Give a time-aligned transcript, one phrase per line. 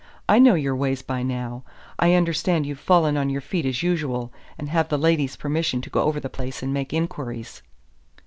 [0.27, 1.63] I know your ways by now.
[1.99, 5.91] I understand you've fallen on your feet as usual, and have the lady's permission to
[5.91, 7.61] go over the place and make inquiries."